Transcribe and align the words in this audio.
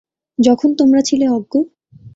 যখন 0.39 0.69
তোমরা 0.75 1.01
ছিলে 1.01 1.25
অজ্ঞ? 1.29 1.53